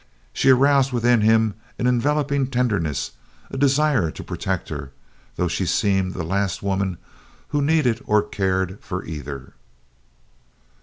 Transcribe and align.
She 0.33 0.49
aroused 0.49 0.91
within 0.91 1.21
him 1.21 1.53
an 1.77 1.85
enveloping 1.85 2.47
tenderness 2.47 3.11
a 3.51 3.55
desire 3.57 4.09
to 4.09 4.23
protect 4.23 4.69
her 4.69 4.91
though 5.35 5.47
she 5.47 5.67
seemed 5.67 6.15
the 6.15 6.23
last 6.23 6.63
woman 6.63 6.97
who 7.49 7.61
needed 7.61 8.01
or 8.07 8.23
cared 8.23 8.79
for 8.83 9.05
either. 9.05 9.53